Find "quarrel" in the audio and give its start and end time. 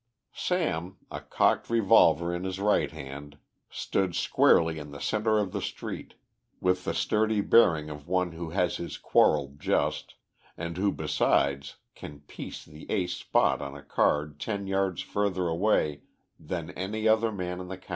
8.97-9.53